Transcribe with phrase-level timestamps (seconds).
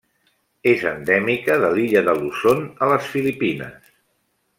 [0.69, 3.93] És endèmica de l'illa de Luzon, a les Filipines.